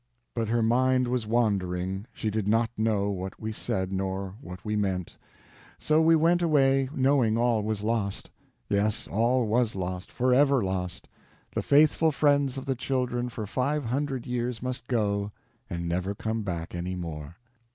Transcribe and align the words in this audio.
But 0.33 0.49
her 0.49 0.63
mind 0.63 1.07
was 1.07 1.27
wandering, 1.27 2.07
she 2.11 2.31
did 2.31 2.47
not 2.47 2.71
know 2.75 3.11
what 3.11 3.39
we 3.39 3.51
said 3.51 3.91
nor 3.93 4.33
what 4.41 4.65
we 4.65 4.75
meant; 4.75 5.15
so 5.77 6.01
we 6.01 6.15
went 6.15 6.41
away 6.41 6.89
knowing 6.91 7.37
all 7.37 7.61
was 7.61 7.83
lost. 7.83 8.31
Yes, 8.67 9.07
all 9.07 9.45
was 9.45 9.75
lost, 9.75 10.11
forever 10.11 10.63
lost; 10.63 11.07
the 11.53 11.61
faithful 11.61 12.11
friends 12.11 12.57
of 12.57 12.65
the 12.65 12.73
children 12.73 13.29
for 13.29 13.45
five 13.45 13.85
hundred 13.85 14.25
years 14.25 14.59
must 14.63 14.87
go, 14.87 15.31
and 15.69 15.87
never 15.87 16.15
come 16.15 16.41
back 16.41 16.73
any 16.73 16.95
more. 16.95 17.37